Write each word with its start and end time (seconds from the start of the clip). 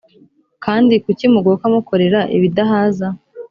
kandi 0.63 0.93
kuki 1.03 1.25
mugoka 1.33 1.65
mukorera 1.73 2.19
ibidahaza 2.37 3.07